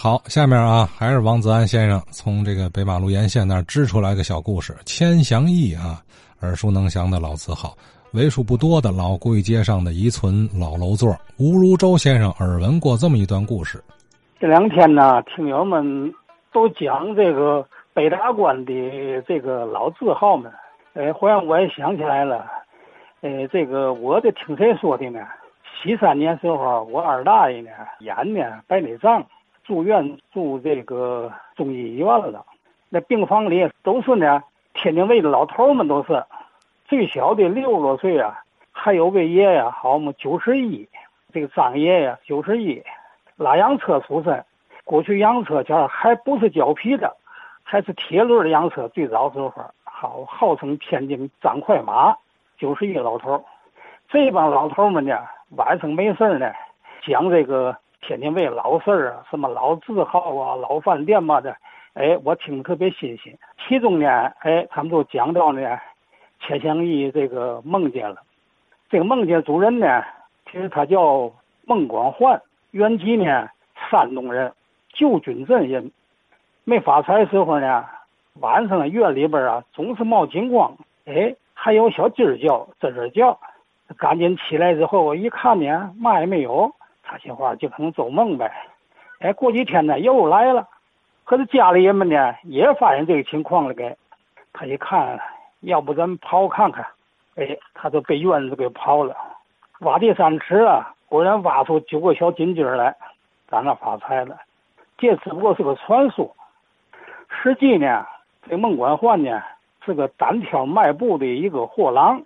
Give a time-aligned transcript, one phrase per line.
[0.00, 6.00] 好，下面啊，还是王子安先生从这个北马路沿线那儿支出来个小故事，《千祥义》啊，
[6.40, 7.74] 耳熟能详的老字号，
[8.12, 11.10] 为数不多的老贵街上的遗存老楼座。
[11.36, 13.82] 吴如洲先生耳闻过这么一段故事。
[14.38, 16.14] 这两天呢，听友们
[16.52, 18.72] 都讲这个北大关的
[19.26, 20.48] 这个老字号们，
[20.92, 22.46] 呃，忽然我也想起来了，
[23.20, 25.18] 呃，这个我得听谁说的呢？
[25.82, 29.26] 七三年时候，我二大爷呢演呢白内障。
[29.68, 32.42] 住院住这个中医医院了，
[32.88, 34.42] 那病房里都是呢，
[34.72, 36.24] 天津卫的老头们都是，
[36.86, 38.42] 最小的六十多岁啊，
[38.72, 40.88] 还有位爷呀，好嘛九十一，
[41.34, 42.82] 这个张爷呀九十一，
[43.36, 44.42] 拉洋车出身，
[44.84, 47.14] 过去洋车前还不是胶皮的，
[47.62, 49.52] 还是铁轮的洋车，最早时候
[49.84, 52.16] 好号称天津张快马，
[52.56, 53.44] 九十一老头，
[54.08, 55.18] 这帮老头们呢，
[55.56, 56.50] 晚上没事呢，
[57.02, 57.76] 讲这个。
[58.00, 61.56] 天津卫老事儿啊，什么老字号啊、老饭店嘛的，
[61.94, 63.36] 哎，我听特别新鲜。
[63.58, 64.08] 其中呢，
[64.40, 65.78] 哎，他们都讲到呢，
[66.40, 68.16] 钱祥义这个梦见了。
[68.88, 70.02] 这个梦见主人呢，
[70.46, 71.30] 其实他叫
[71.66, 73.48] 孟广焕，原籍呢
[73.90, 74.52] 山东人，
[74.92, 75.90] 旧军镇人。
[76.64, 77.84] 没发财时候呢，
[78.40, 83.38] 晚上院里边啊总是冒金光，哎，还有小鸡叫、吱吱叫。
[83.96, 86.70] 赶紧起来之后，我一看呢，嘛也没有。
[87.10, 88.52] 他心话就可能做梦呗，
[89.20, 90.68] 哎，过几天呢又来了，
[91.24, 93.96] 可是家里人们呢也发现这个情况了，给
[94.52, 95.18] 他一看，
[95.60, 96.84] 要不咱刨看看，
[97.36, 99.16] 哎，他就被院子给刨了，
[99.80, 102.94] 挖地三尺啊，果然挖出九个小金鸡来，
[103.48, 104.36] 咱那发财了。
[104.98, 106.30] 这只不过是个传说，
[107.30, 108.04] 实际呢，
[108.46, 109.42] 这孟管焕呢
[109.82, 112.22] 是个单挑卖布的一个货郎，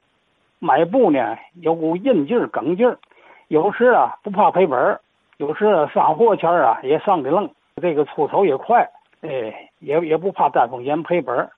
[0.58, 2.98] 卖布呢有股硬劲儿、梗劲儿。
[3.53, 4.98] 有时啊不怕赔本
[5.36, 7.50] 有时上货前啊也上的愣，
[7.83, 8.89] 这个出手也快，
[9.20, 11.50] 哎，也也不怕担风险赔本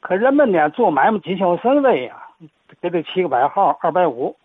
[0.00, 2.28] 可人们呢做买卖谨小慎微呀，
[2.82, 4.36] 给他起个外号二百五。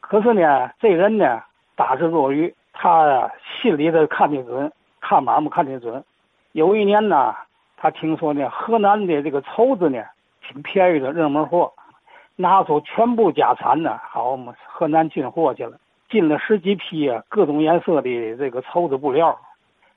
[0.00, 1.42] 可是呢这人呢
[1.76, 3.30] 大智若愚，他呀
[3.60, 6.02] 心里头看得准，看买卖看得准。
[6.52, 7.34] 有一年呢，
[7.76, 10.02] 他听说呢河南的这个绸子呢
[10.40, 11.70] 挺便宜的热门货，
[12.34, 15.76] 拿出全部家产呢，好嘛河南进货去了。
[16.10, 19.38] 进了十几批啊，各种颜色的这个绸子布料，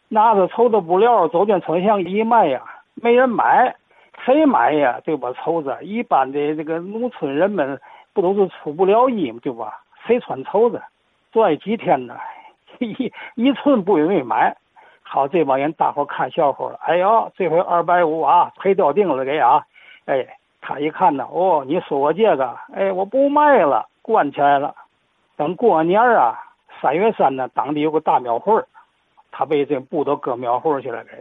[0.09, 2.61] 拿着绸子布料走进村巷一卖呀，
[2.93, 3.75] 没人买，
[4.23, 5.01] 谁买呀？
[5.03, 5.33] 对吧？
[5.33, 7.79] 绸子一般的这个农村人们
[8.13, 9.39] 不都是出不了衣吗？
[9.41, 9.81] 对吧？
[10.05, 10.81] 谁穿绸子？
[11.31, 12.15] 转几天呢，
[12.79, 14.55] 一一寸不容易买。
[15.01, 16.79] 好，这帮人大伙看笑话了。
[16.85, 19.65] 哎呦，这回二百五啊，赔掉定了给啊！
[20.05, 20.25] 哎，
[20.61, 24.75] 他一看呢，哦，你说我这个，哎，我不卖了，关起来了。
[25.35, 26.39] 等过完年啊，
[26.81, 28.63] 三月三呢，当地有个大庙会
[29.31, 31.03] 他被这布都搁庙会去了。
[31.05, 31.11] 给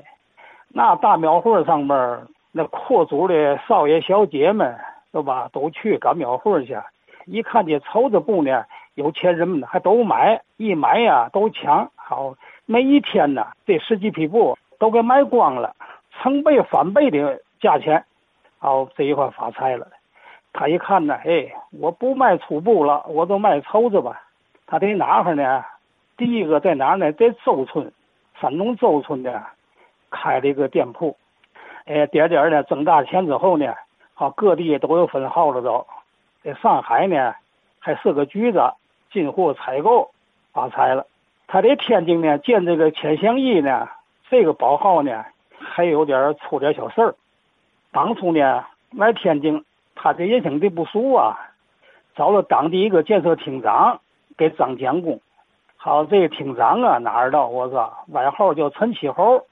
[0.68, 4.76] 那大庙会上面，那阔族的少爷小姐们，
[5.12, 5.48] 对吧？
[5.52, 6.76] 都去赶庙会去。
[7.24, 8.64] 一看这绸子布呢，
[8.94, 11.90] 有钱人们还都买，一买呀都抢。
[11.94, 12.34] 好，
[12.66, 15.74] 没一天呢，这十几匹布都给卖光了，
[16.10, 18.04] 成倍翻倍的价钱。
[18.58, 19.86] 好，这一块发财了。
[20.52, 24.22] 他一看呢，哎，我不卖粗布了，我就卖绸子吧。
[24.66, 25.64] 他在哪哈呢？
[26.16, 27.10] 第一个在哪呢？
[27.12, 27.90] 在周村，
[28.38, 29.42] 山东周村的，
[30.10, 31.16] 开了一个店铺。
[31.86, 33.74] 哎，点点的挣大钱之后呢，
[34.14, 35.86] 好各地都有分号了都。
[36.44, 37.34] 在上海呢，
[37.78, 38.60] 还设个局子，
[39.10, 40.10] 进货采购
[40.52, 41.06] 发财了。
[41.46, 43.88] 他在天津呢，建这个千祥义呢，
[44.28, 45.24] 这个保号呢，
[45.58, 47.14] 还有点出点小事儿。
[47.90, 49.64] 当初呢，来天津。
[49.94, 51.38] 他这人生地不熟啊，
[52.14, 54.00] 找了当地一个建设厅长
[54.36, 55.20] 给张建工。
[55.76, 57.46] 好，这个厅长啊哪儿的？
[57.46, 59.44] 我说外号叫陈七猴，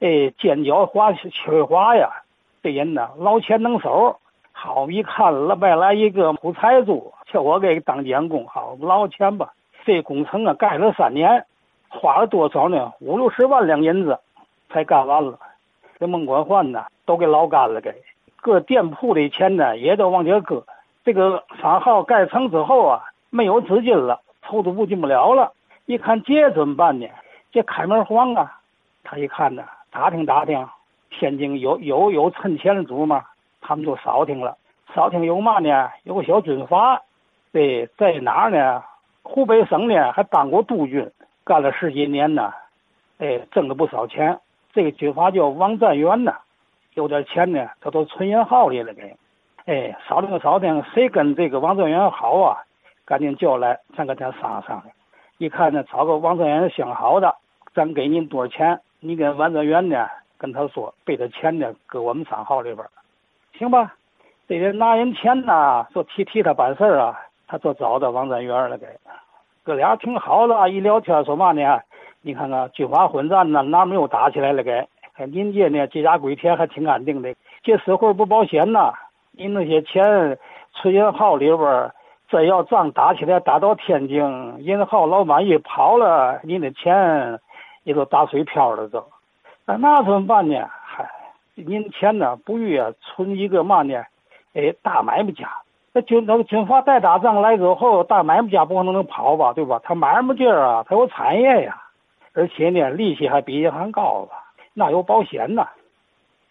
[0.00, 2.10] 哎，尖角滑缺滑呀，
[2.62, 4.18] 这人呢捞钱能手。
[4.52, 8.44] 好，一看了外来一个土财主，叫我给当监工。
[8.48, 9.52] 好，捞钱吧。
[9.84, 11.46] 这工程啊盖了三年，
[11.88, 12.92] 花了多少呢？
[13.00, 14.18] 五六十万两银子
[14.68, 15.38] 才干完了。
[16.00, 17.94] 这孟管焕呢都给捞干了给。
[18.40, 20.64] 搁店铺的钱呢，也都往这搁。
[21.04, 25.52] 这个商号盖成之后啊，没有资金了，绸子布进不了了。
[25.86, 27.06] 一看这怎么办呢？
[27.50, 28.60] 这开门黄啊！
[29.02, 30.68] 他一看呢，打听打听，
[31.08, 33.24] 天津有有有趁钱的主吗？
[33.60, 34.56] 他们就扫听了，
[34.94, 35.88] 扫听有嘛呢？
[36.04, 37.00] 有个小军阀，
[37.52, 38.82] 对，在哪儿呢？
[39.22, 41.10] 湖北省呢，还当过督军，
[41.44, 42.52] 干了十几年呢，
[43.18, 44.38] 哎，挣了不少钱。
[44.74, 46.34] 这个军阀叫王占元呢。
[46.94, 49.16] 有点钱呢，他都存银号里了给。
[49.66, 52.58] 哎，扫听扫听，谁跟这个王正元好啊？
[53.04, 54.86] 赶紧叫来，咱跟他商量商量。
[55.38, 57.34] 一看呢，找个王正元相好的，
[57.74, 58.80] 咱给您多少钱？
[59.00, 62.84] 你跟王泽元呢跟他说，备的钱呢搁我们商号里边
[63.56, 63.94] 行吧？
[64.48, 68.86] 这人拿人钱呢，说替替他办事啊，他就找到王占元了，给，
[69.62, 71.80] 哥俩挺好的啊，一聊天说嘛呢？
[72.22, 74.62] 你看看军阀混战呢，哪没有打起来了？
[74.62, 74.88] 给，
[75.26, 78.92] 您这呢，这家鬼田还挺安定的，这社会不保险呐。
[79.32, 80.38] 您那些钱
[80.72, 81.90] 存银行里边，
[82.28, 87.38] 真要仗打起来，打到天津，银行老板一跑了，您的钱
[87.84, 89.04] 也都打水漂了都。
[89.66, 90.68] 那那怎么办呢？
[90.82, 91.08] 嗨，
[91.54, 92.66] 您钱呢，不如
[93.00, 94.02] 存一个嘛呢？
[94.54, 95.48] 哎，大买卖家，
[95.92, 99.80] 那军那个军阀再打仗来之后，大买卖家不可能能跑吧，对吧？
[99.84, 101.80] 他买卖地儿啊，他有产业呀，
[102.34, 104.47] 而且呢，利息还比银行高了？
[104.78, 105.68] 那有保险呐。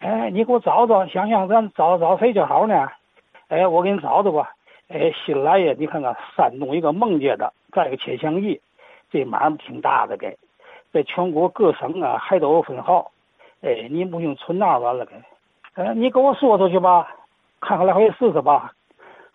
[0.00, 2.86] 哎，你给我找找，想想咱找找谁就好呢？
[3.48, 4.52] 哎，我给你找找吧。
[4.88, 8.60] 哎，新来呀，你看看山东一个孟家的，再一个钱祥义，
[9.10, 10.36] 这买卖挺大的，给
[10.92, 13.10] 在全国各省啊还都有分号。
[13.62, 15.14] 哎，你不用存那完了，给。
[15.74, 17.08] 哎，你给我说说去吧。
[17.60, 18.72] 看看来回试试吧，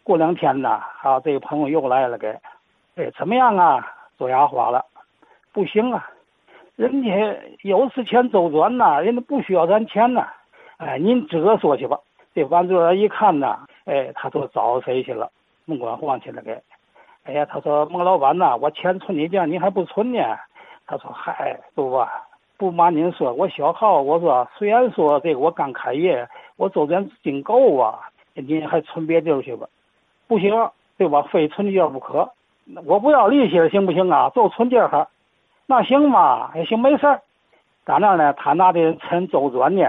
[0.04, 0.70] 过两天呢，
[1.02, 2.30] 啊，这个朋友又来了，给，
[2.96, 3.92] 哎，怎么样啊？
[4.20, 4.86] 做牙花了，
[5.52, 6.08] 不行啊，
[6.76, 7.10] 人家
[7.62, 10.28] 有是钱周转呐，人家不需要咱钱呐，
[10.78, 12.00] 哎，您自个说去吧。
[12.34, 15.30] 这王主任一看呐，哎，他说找谁去了？
[15.66, 16.60] 孟管晃去了，给，
[17.26, 20.20] 哎呀，他说孟老板呐，我钱存你这，你还不存呢？
[20.88, 22.24] 他说嗨，对吧？
[22.58, 26.28] 不瞒您说，我小号，我说虽然说这个我刚开业，
[26.58, 28.00] 我周转金够啊。
[28.36, 29.68] 您还存别地儿去吧，
[30.28, 30.52] 不行，
[30.98, 31.22] 对吧？
[31.22, 32.28] 非存这儿不可。
[32.88, 34.32] 我不要利息了，行不行啊？
[34.34, 35.08] 就存这儿，
[35.66, 36.52] 那行吧？
[36.56, 37.22] 也行，没事儿。
[37.86, 38.34] 咋那呢？
[38.34, 39.84] 他拿的钱周转呢？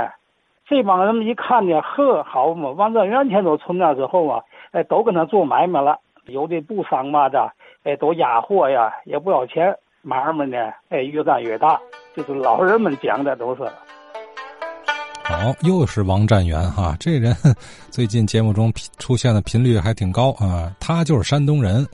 [0.66, 4.42] 这帮人们一看呢，呵，好嘛，王占元钱都存那之后啊，
[4.72, 5.98] 哎，都跟他做买卖了。
[6.26, 10.56] 有的不商嘛的，哎，都压货呀，也不要钱，买卖呢，
[10.88, 11.78] 哎，越干越大。
[12.16, 13.62] 就是老人们讲的都是。
[15.24, 17.34] 好，又是王占元哈，这人
[17.90, 20.72] 最近节目中出现的频率还挺高啊。
[20.80, 21.86] 他就是山东人，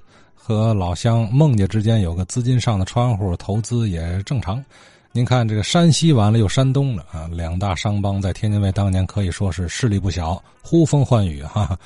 [0.43, 4.65] 和老乡孟家之间有个资金上的窗户，投资也正常。
[5.13, 11.79] 您看这个山西完了又山东了啊，两大商帮在天津卫当年可以说是势力不小，呼风唤雨哈。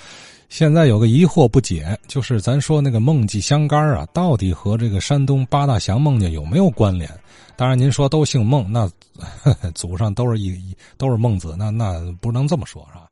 [0.48, 7.10] 现在有个疑惑不解，就是咱说那个孟记香干啊，到底和这个山东八大祥孟家有没有关联？
[7.56, 8.88] 当然，您说都姓孟，那
[9.74, 13.06] 祖上都是一都是孟子，那那不能这么说，是吧？